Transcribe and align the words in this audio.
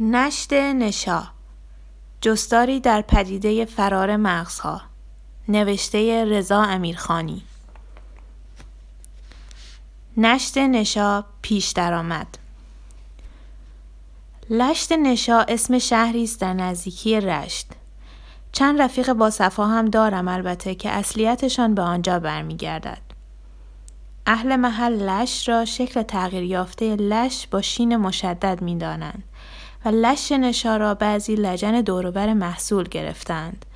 نشت 0.00 0.52
نشا. 0.52 1.22
جستاری 2.20 2.80
در 2.80 3.02
پدیده 3.02 3.64
فرار 3.64 4.16
مغزها. 4.16 4.80
نوشته 5.48 6.24
رضا 6.24 6.62
امیرخانی. 6.62 7.42
نشت 10.16 10.58
نشا 10.58 11.24
پیش 11.42 11.70
درآمد. 11.70 12.26
لشت 14.50 14.92
نشا 14.92 15.40
اسم 15.40 15.78
شهری 15.78 16.24
است 16.24 16.40
در 16.40 16.52
نزدیکی 16.52 17.20
رشت. 17.20 17.66
چند 18.52 18.82
رفیق 18.82 19.12
با 19.12 19.30
صفا 19.30 19.66
هم 19.66 19.90
دارم 19.90 20.28
البته 20.28 20.74
که 20.74 20.90
اصلیتشان 20.90 21.74
به 21.74 21.82
آنجا 21.82 22.18
برمیگردد. 22.18 23.02
اهل 24.26 24.56
محل 24.56 24.92
لش 24.92 25.48
را 25.48 25.64
شکل 25.64 26.02
تغییر 26.02 26.42
یافته 26.42 26.96
لش 26.96 27.46
با 27.46 27.62
شین 27.62 27.96
مشدد 27.96 28.62
می 28.62 28.78
دانند 28.78 29.22
و 29.86 29.88
لش 29.88 30.32
نشا 30.32 30.76
را 30.76 30.94
بعضی 30.94 31.34
لجن 31.34 31.80
دوروبر 31.80 32.32
محصول 32.32 32.84
گرفتند 32.84 33.66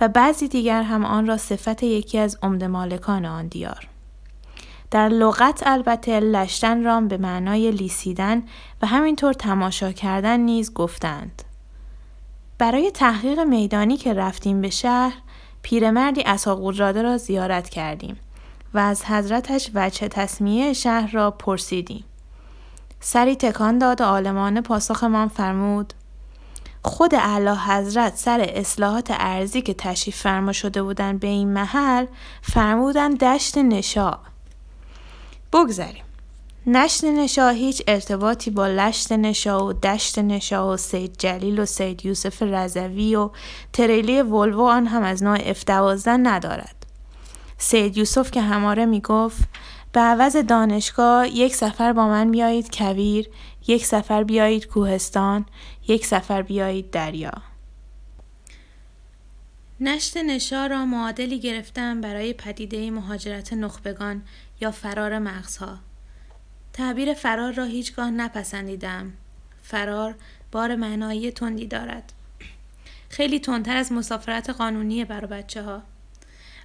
و 0.00 0.08
بعضی 0.08 0.48
دیگر 0.48 0.82
هم 0.82 1.04
آن 1.04 1.26
را 1.26 1.36
صفت 1.36 1.82
یکی 1.82 2.18
از 2.18 2.38
عمده 2.42 2.66
مالکان 2.66 3.24
آن 3.24 3.46
دیار. 3.46 3.88
در 4.90 5.08
لغت 5.08 5.62
البته 5.66 6.20
لشتن 6.20 6.84
را 6.84 7.00
به 7.00 7.16
معنای 7.16 7.70
لیسیدن 7.70 8.42
و 8.82 8.86
همینطور 8.86 9.32
تماشا 9.32 9.92
کردن 9.92 10.40
نیز 10.40 10.74
گفتند. 10.74 11.42
برای 12.58 12.90
تحقیق 12.90 13.40
میدانی 13.40 13.96
که 13.96 14.14
رفتیم 14.14 14.60
به 14.60 14.70
شهر 14.70 15.14
پیرمردی 15.62 16.22
اساقوراده 16.26 17.02
را 17.02 17.16
زیارت 17.16 17.68
کردیم 17.68 18.16
و 18.74 18.78
از 18.78 19.04
حضرتش 19.04 19.70
وجه 19.74 20.08
تصمیه 20.08 20.72
شهر 20.72 21.10
را 21.12 21.30
پرسیدیم. 21.30 22.04
سری 23.00 23.36
تکان 23.36 23.78
داد 23.78 24.00
و 24.00 24.04
عالمانه 24.04 24.60
پاسخمان 24.60 25.28
فرمود. 25.28 25.92
خود 26.84 27.14
اعلی 27.14 27.50
حضرت 27.66 28.16
سر 28.16 28.40
اصلاحات 28.54 29.06
ارزی 29.10 29.62
که 29.62 29.74
تشریف 29.74 30.16
فرما 30.16 30.52
شده 30.52 30.82
بودند 30.82 31.20
به 31.20 31.28
این 31.28 31.52
محل 31.52 32.06
فرمودن 32.42 33.10
دشت 33.10 33.58
نشا 33.58 34.18
بگذریم. 35.52 36.04
نشت 36.66 37.04
نشا 37.04 37.48
هیچ 37.48 37.82
ارتباطی 37.88 38.50
با 38.50 38.66
لشت 38.66 39.12
نشا 39.12 39.66
و 39.66 39.72
دشت 39.72 40.18
نشا 40.18 40.72
و 40.72 40.76
سید 40.76 41.16
جلیل 41.18 41.58
و 41.58 41.66
سید 41.66 42.06
یوسف 42.06 42.42
رزوی 42.42 43.16
و 43.16 43.30
تریلی 43.72 44.22
ولوو 44.22 44.62
آن 44.62 44.86
هم 44.86 45.02
از 45.02 45.22
نوع 45.22 45.38
اف 45.40 45.64
ندارد. 46.06 46.86
سید 47.58 47.96
یوسف 47.96 48.30
که 48.30 48.40
هماره 48.40 48.86
می 48.86 49.00
گفت 49.00 49.38
به 49.92 50.00
عوض 50.00 50.36
دانشگاه 50.36 51.28
یک 51.28 51.54
سفر 51.54 51.92
با 51.92 52.08
من 52.08 52.30
بیایید 52.30 52.76
کویر، 52.76 53.30
یک 53.66 53.86
سفر 53.86 54.24
بیایید 54.24 54.66
کوهستان، 54.66 55.46
یک 55.88 56.06
سفر 56.06 56.42
بیایید 56.42 56.90
دریا. 56.90 57.32
نشت 59.80 60.16
نشا 60.16 60.66
را 60.66 60.86
معادلی 60.86 61.40
گرفتم 61.40 62.00
برای 62.00 62.32
پدیده 62.32 62.90
مهاجرت 62.90 63.52
نخبگان 63.52 64.22
یا 64.60 64.70
فرار 64.70 65.18
مغزها. 65.18 65.78
تعبیر 66.72 67.14
فرار 67.14 67.52
را 67.52 67.64
هیچگاه 67.64 68.10
نپسندیدم. 68.10 69.12
فرار 69.62 70.14
بار 70.52 70.76
معنایی 70.76 71.30
تندی 71.30 71.66
دارد. 71.66 72.12
خیلی 73.08 73.40
تندتر 73.40 73.76
از 73.76 73.92
مسافرت 73.92 74.50
قانونی 74.50 75.04
برای 75.04 75.26
بچه 75.26 75.62
ها. 75.62 75.82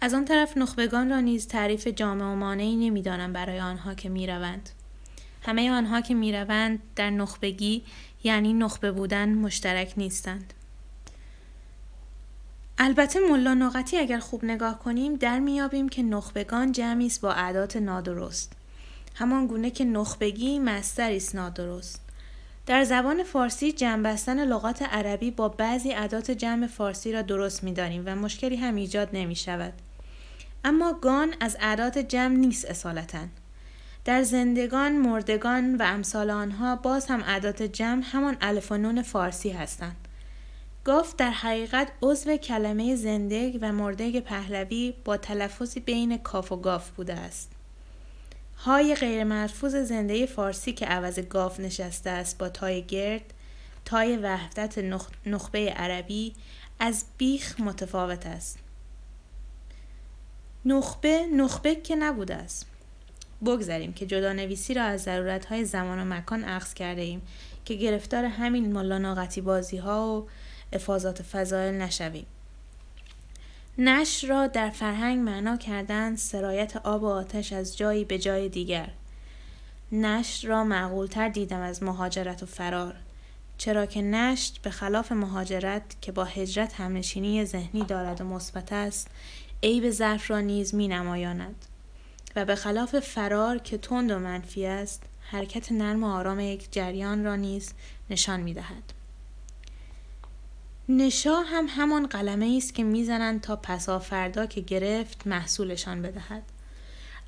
از 0.00 0.14
آن 0.14 0.24
طرف 0.24 0.56
نخبگان 0.56 1.10
را 1.10 1.20
نیز 1.20 1.46
تعریف 1.46 1.86
جامع 1.86 2.24
و 2.24 2.34
مانعی 2.34 2.76
نمی‌دانم 2.76 3.32
برای 3.32 3.60
آنها 3.60 3.94
که 3.94 4.08
می‌روند. 4.08 4.70
همه 5.42 5.70
آنها 5.70 6.00
که 6.00 6.14
می‌روند 6.14 6.78
در 6.96 7.10
نخبگی 7.10 7.82
یعنی 8.24 8.52
نخبه 8.52 8.92
بودن 8.92 9.34
مشترک 9.34 9.94
نیستند. 9.96 10.54
البته 12.78 13.20
ملا 13.30 13.54
ناقتی 13.54 13.98
اگر 13.98 14.18
خوب 14.18 14.44
نگاه 14.44 14.78
کنیم 14.78 15.16
در 15.16 15.38
میابیم 15.38 15.88
که 15.88 16.02
نخبگان 16.02 16.72
جمعی 16.72 17.06
است 17.06 17.20
با 17.20 17.32
عدات 17.32 17.76
نادرست. 17.76 18.52
همان 19.14 19.46
گونه 19.46 19.70
که 19.70 19.84
نخبگی 19.84 20.58
مستری 20.58 21.16
است 21.16 21.34
نادرست. 21.34 22.00
در 22.66 22.84
زبان 22.84 23.22
فارسی 23.22 23.72
جمع 23.72 24.02
بستن 24.02 24.44
لغات 24.44 24.82
عربی 24.82 25.30
با 25.30 25.48
بعضی 25.48 25.90
عدات 25.90 26.30
جمع 26.30 26.66
فارسی 26.66 27.12
را 27.12 27.22
درست 27.22 27.64
می‌دانیم 27.64 28.02
و 28.06 28.14
مشکلی 28.14 28.56
هم 28.56 28.74
ایجاد 28.74 29.08
نمی 29.12 29.36
شود. 29.36 29.72
اما 30.64 30.92
گان 30.92 31.34
از 31.40 31.56
اعداد 31.60 31.98
جمع 31.98 32.36
نیست 32.36 32.64
اصالتا 32.64 33.26
در 34.04 34.22
زندگان، 34.22 34.98
مردگان 34.98 35.76
و 35.76 35.82
امثال 35.82 36.30
آنها 36.30 36.76
باز 36.76 37.06
هم 37.06 37.22
اعداد 37.22 37.62
جمع 37.62 38.02
همان 38.02 38.36
الف 38.40 38.72
و 38.72 39.02
فارسی 39.02 39.50
هستند. 39.50 39.96
گاف 40.84 41.16
در 41.16 41.30
حقیقت 41.30 41.92
عضو 42.02 42.36
کلمه 42.36 42.96
زندگ 42.96 43.58
و 43.60 43.72
مردگ 43.72 44.20
پهلوی 44.20 44.94
با 45.04 45.16
تلفظی 45.16 45.80
بین 45.80 46.18
کاف 46.18 46.52
و 46.52 46.56
گاف 46.56 46.90
بوده 46.90 47.14
است. 47.14 47.52
های 48.58 48.94
غیر 48.94 49.24
مرفوظ 49.24 49.74
زنده 49.76 50.26
فارسی 50.26 50.72
که 50.72 50.86
عوض 50.86 51.18
گاف 51.18 51.60
نشسته 51.60 52.10
است 52.10 52.38
با 52.38 52.48
تای 52.48 52.82
گرد، 52.82 53.34
تای 53.84 54.16
وحدت 54.16 54.78
نخبه 55.26 55.70
عربی 55.70 56.34
از 56.80 57.04
بیخ 57.18 57.60
متفاوت 57.60 58.26
است. 58.26 58.58
نخبه 60.68 61.26
نخبه 61.26 61.74
که 61.74 61.96
نبوده 61.96 62.34
است. 62.34 62.66
بگذاریم 63.44 63.92
که 63.92 64.06
جدا 64.06 64.32
نویسی 64.32 64.74
را 64.74 64.82
از 64.82 65.02
ضرورت 65.02 65.46
های 65.46 65.64
زمان 65.64 65.98
و 65.98 66.04
مکان 66.14 66.44
عکس 66.44 66.74
کرده 66.74 67.00
ایم 67.00 67.22
که 67.64 67.74
گرفتار 67.74 68.24
همین 68.24 68.72
ملاناقتی 68.72 69.40
بازی 69.40 69.76
ها 69.76 70.20
و 70.20 70.28
افاظات 70.72 71.22
فضایل 71.22 71.74
نشویم. 71.74 72.26
نش 73.78 74.24
را 74.24 74.46
در 74.46 74.70
فرهنگ 74.70 75.18
معنا 75.18 75.56
کردن 75.56 76.16
سرایت 76.16 76.76
آب 76.76 77.02
و 77.02 77.06
آتش 77.06 77.52
از 77.52 77.76
جایی 77.76 78.04
به 78.04 78.18
جای 78.18 78.48
دیگر. 78.48 78.88
نشت 79.92 80.44
را 80.44 80.64
معقولتر 80.64 81.28
دیدم 81.28 81.60
از 81.60 81.82
مهاجرت 81.82 82.42
و 82.42 82.46
فرار 82.46 82.94
چرا 83.58 83.86
که 83.86 84.02
نشت 84.02 84.62
به 84.62 84.70
خلاف 84.70 85.12
مهاجرت 85.12 85.82
که 86.00 86.12
با 86.12 86.24
هجرت 86.24 86.80
همنشینی 86.80 87.44
ذهنی 87.44 87.82
دارد 87.82 88.20
و 88.20 88.24
مثبت 88.24 88.72
است 88.72 89.10
عیب 89.62 89.90
ظرف 89.90 90.30
را 90.30 90.40
نیز 90.40 90.74
می 90.74 90.88
نمایاند. 90.88 91.64
و 92.36 92.44
به 92.44 92.54
خلاف 92.54 93.00
فرار 93.00 93.58
که 93.58 93.78
تند 93.78 94.10
و 94.10 94.18
منفی 94.18 94.66
است 94.66 95.02
حرکت 95.20 95.72
نرم 95.72 96.04
و 96.04 96.06
آرام 96.06 96.40
یک 96.40 96.72
جریان 96.72 97.24
را 97.24 97.36
نیز 97.36 97.72
نشان 98.10 98.40
می 98.40 98.54
دهد. 98.54 98.92
نشا 100.88 101.34
هم 101.34 101.66
همان 101.68 102.06
قلمه 102.06 102.54
است 102.56 102.74
که 102.74 102.84
می‌زنند 102.84 103.40
تا 103.40 103.56
پسا 103.56 103.98
فردا 103.98 104.46
که 104.46 104.60
گرفت 104.60 105.26
محصولشان 105.26 106.02
بدهد. 106.02 106.42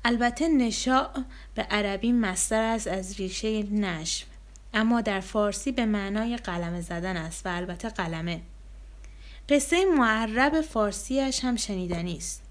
البته 0.05 0.47
نشا 0.47 1.09
به 1.55 1.61
عربی 1.61 2.11
مستر 2.11 2.63
است 2.63 2.87
از 2.87 3.15
ریشه 3.15 3.63
نشو 3.63 4.25
اما 4.73 5.01
در 5.01 5.19
فارسی 5.19 5.71
به 5.71 5.85
معنای 5.85 6.37
قلمه 6.37 6.81
زدن 6.81 7.17
است 7.17 7.45
و 7.45 7.49
البته 7.49 7.89
قلمه. 7.89 8.41
قصه 9.49 9.85
معرب 9.85 10.61
فارسیش 10.61 11.45
هم 11.45 11.55
شنیدنی 11.55 12.17
است. 12.17 12.43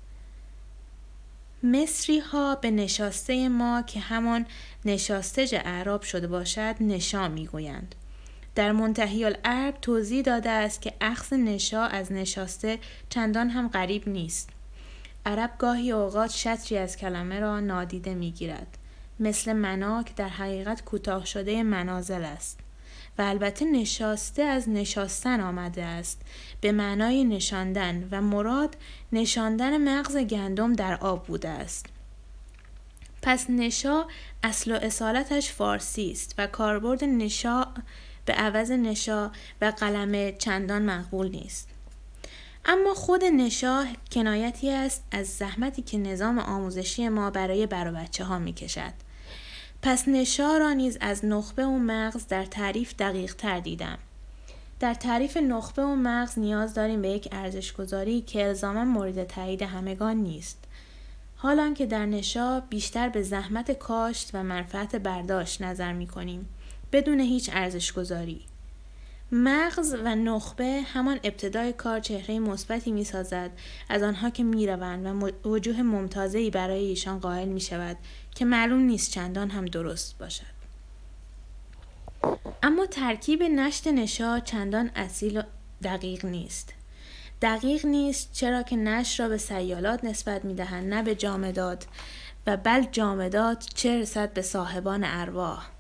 مصری 1.63 2.19
ها 2.19 2.55
به 2.55 2.71
نشاسته 2.71 3.49
ما 3.49 3.83
که 3.83 4.01
همان 4.01 4.47
نشاستج 4.85 5.55
اعراب 5.55 6.03
شده 6.03 6.27
باشد 6.27 6.75
نشا 6.81 7.29
می‌گویند. 7.29 7.95
در 8.55 8.73
منتهی 8.73 9.25
العرب 9.25 9.75
توضیح 9.83 10.23
داده 10.23 10.51
است 10.51 10.83
که 10.83 10.93
اخذ 11.01 11.33
نشا 11.33 11.83
از 11.83 12.13
نشاسته 12.13 12.79
چندان 13.09 13.51
هم 13.51 13.69
غریب 13.69 14.09
نیست. 14.09 14.51
عرب 15.27 15.51
گاهی 15.59 15.93
اوقات 15.93 16.31
شطری 16.31 16.79
از 16.79 16.97
کلمه 16.97 17.41
را 17.41 17.61
نادیده 17.61 18.15
می‌گیرد 18.15 18.79
مثل 19.21 19.53
منا 19.53 20.03
که 20.03 20.13
در 20.17 20.29
حقیقت 20.29 20.85
کوتاه 20.85 21.27
شده 21.27 21.63
منازل 21.63 22.25
است. 22.25 22.59
البته 23.23 23.65
نشاسته 23.65 24.43
از 24.43 24.69
نشاستن 24.69 25.41
آمده 25.41 25.85
است. 25.85 26.21
به 26.61 26.73
معنای 26.73 27.25
نشاندن 27.25 28.09
و 28.11 28.21
مراد 28.21 28.77
نشاندن 29.13 29.99
مغز 29.99 30.17
گندم 30.17 30.73
در 30.73 30.95
آب 30.95 31.27
بوده 31.27 31.49
است. 31.49 31.87
پس 33.23 33.51
نشا 33.51 34.07
اصل 34.43 34.73
و 34.73 34.75
اصالتش 34.75 35.53
فارسی 35.53 36.11
است 36.11 36.35
و 36.39 36.47
کاربرد 36.47 37.05
نشا 37.05 37.67
به 38.25 38.33
عوض 38.33 38.71
نشا 38.71 39.31
و 39.61 39.73
قلمه 39.79 40.33
چندان 40.33 40.83
مقبول 40.83 41.31
نیست. 41.31 41.69
اما 42.65 42.95
خود 42.95 43.25
نشا 43.25 43.87
کنایتی 44.13 44.71
است 44.71 45.05
از 45.11 45.27
زحمتی 45.27 45.83
که 45.83 45.99
نظام 45.99 46.39
آموزشی 46.39 47.09
ما 47.09 47.31
برای 47.31 47.67
بر 47.67 47.91
بچه 47.91 48.25
ها 48.25 48.39
می 48.39 48.53
کشد 48.53 49.10
پس 49.83 50.09
نشا 50.09 50.57
را 50.57 50.73
نیز 50.73 50.99
از 51.01 51.25
نخبه 51.25 51.67
و 51.67 51.79
مغز 51.79 52.27
در 52.27 52.45
تعریف 52.45 52.95
دقیق 52.99 53.35
تر 53.35 53.61
دیدم. 53.61 53.99
در 54.81 54.95
تعریف 54.95 55.37
نخبه 55.37 55.83
و 55.83 55.95
مغز 55.95 56.39
نیاز 56.39 56.75
داریم 56.75 57.03
به 57.03 57.09
یک 57.09 57.29
ارزشگذاری 57.33 58.21
که 58.21 58.47
الزاما 58.47 58.85
مورد 58.85 59.25
تایید 59.25 59.63
همگان 59.63 60.17
نیست. 60.17 60.65
حالان 61.37 61.75
که 61.75 61.87
در 61.87 62.07
نشا 62.07 62.61
بیشتر 62.61 63.09
به 63.09 63.23
زحمت 63.23 63.73
کاشت 63.73 64.31
و 64.35 64.43
منفعت 64.43 64.97
برداشت 64.97 65.63
نظر 65.63 65.93
می 65.93 66.07
کنیم 66.07 66.49
بدون 66.93 67.21
هیچ 67.21 67.51
ارزشگذاری. 67.53 68.41
مغز 69.33 69.97
و 70.05 70.15
نخبه 70.15 70.83
همان 70.93 71.21
ابتدای 71.25 71.73
کار 71.73 72.01
چهره 72.01 72.39
مثبتی 72.39 72.93
می 72.93 73.05
سازد 73.05 73.51
از 73.89 74.03
آنها 74.03 74.31
که 74.31 74.43
می 74.43 74.67
روند 74.67 75.07
و 75.07 75.49
وجوه 75.49 75.83
ممتازهی 75.83 76.51
برای 76.51 76.85
ایشان 76.85 77.19
قائل 77.19 77.49
می 77.49 77.61
شود 77.61 77.97
که 78.35 78.45
معلوم 78.45 78.81
نیست 78.81 79.11
چندان 79.11 79.51
هم 79.51 79.65
درست 79.65 80.19
باشد. 80.19 80.61
اما 82.63 82.87
ترکیب 82.87 83.43
نشت 83.43 83.87
نشا 83.87 84.41
چندان 84.41 84.91
اصیل 84.95 85.39
و 85.39 85.43
دقیق 85.83 86.25
نیست. 86.25 86.75
دقیق 87.43 87.87
نیست 87.87 88.33
چرا 88.33 88.63
که 88.63 88.77
نش 88.77 89.21
را 89.21 89.29
به 89.29 89.39
سیالات 89.39 90.05
نسبت 90.05 90.45
می 90.45 90.55
دهند 90.55 90.95
نه 90.95 91.03
به 91.03 91.15
جامدات 91.15 91.87
و 92.47 92.57
بل 92.57 92.83
جامدات 92.93 93.67
چه 93.75 93.99
رسد 93.99 94.33
به 94.33 94.43
صاحبان 94.43 95.05
ارواح. 95.05 95.80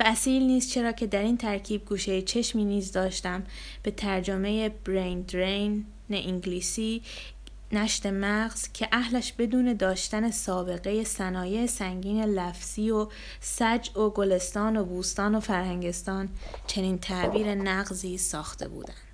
و 0.00 0.02
اصیل 0.06 0.42
نیست 0.42 0.70
چرا 0.70 0.92
که 0.92 1.06
در 1.06 1.22
این 1.22 1.36
ترکیب 1.36 1.84
گوشه 1.84 2.22
چشمی 2.22 2.64
نیز 2.64 2.92
داشتم. 2.92 3.42
به 3.82 3.90
ترجمه 3.90 4.68
برین 4.68 5.20
درین 5.20 5.84
نه 6.10 6.16
انگلیسی 6.16 7.02
نشت 7.72 8.06
مغز 8.06 8.68
که 8.72 8.88
اهلش 8.92 9.32
بدون 9.32 9.72
داشتن 9.72 10.30
سابقه 10.30 11.04
صنایع 11.04 11.66
سنگین 11.66 12.24
لفظی 12.24 12.90
و 12.90 13.08
سج 13.40 13.96
و 13.96 14.10
گلستان 14.10 14.76
و 14.76 14.84
بوستان 14.84 15.34
و 15.34 15.40
فرهنگستان 15.40 16.28
چنین 16.66 16.98
تعبیر 16.98 17.54
نقضی 17.54 18.18
ساخته 18.18 18.68
بودند. 18.68 19.13